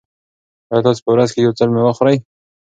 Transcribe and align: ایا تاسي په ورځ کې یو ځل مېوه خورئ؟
ایا 0.71 0.83
تاسي 0.85 1.01
په 1.05 1.09
ورځ 1.15 1.29
کې 1.33 1.39
یو 1.45 1.51
ځل 1.59 1.69
مېوه 1.73 1.93
خورئ؟ 1.97 2.17